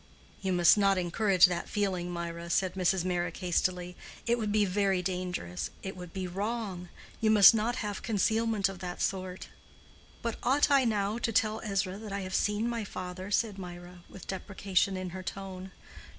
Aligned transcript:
"You 0.41 0.51
must 0.51 0.79
not 0.79 0.97
encourage 0.97 1.45
that 1.45 1.69
feeling, 1.69 2.11
Mirah," 2.11 2.49
said 2.49 2.73
Mrs. 2.73 3.05
Meyrick, 3.05 3.37
hastily. 3.37 3.95
"It 4.25 4.39
would 4.39 4.51
be 4.51 4.65
very 4.65 5.03
dangerous; 5.03 5.69
it 5.83 5.95
would 5.95 6.11
be 6.11 6.25
wrong. 6.25 6.89
You 7.19 7.29
must 7.29 7.53
not 7.53 7.75
have 7.85 8.01
concealment 8.01 8.67
of 8.67 8.79
that 8.79 8.99
sort." 8.99 9.49
"But 10.23 10.37
ought 10.41 10.71
I 10.71 10.85
now 10.85 11.19
to 11.19 11.31
tell 11.31 11.61
Ezra 11.63 11.99
that 11.99 12.11
I 12.11 12.21
have 12.21 12.33
seen 12.33 12.67
my 12.67 12.83
father?" 12.83 13.29
said 13.29 13.59
Mirah, 13.59 13.99
with 14.09 14.25
deprecation 14.25 14.97
in 14.97 15.11
her 15.11 15.21
tone. 15.21 15.69